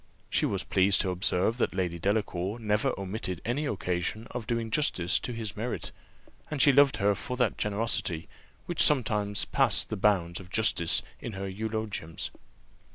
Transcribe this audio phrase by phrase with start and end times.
[0.31, 5.19] She was pleased to observe that Lady Delacour never omitted any occasion of doing justice
[5.19, 5.91] to his merit,
[6.49, 8.27] and she loved her for that generosity,
[8.65, 12.31] which sometimes passed the bounds of justice in her eulogiums.